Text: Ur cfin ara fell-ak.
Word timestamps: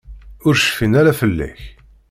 Ur 0.47 0.55
cfin 0.57 0.93
ara 0.99 1.17
fell-ak. 1.19 1.61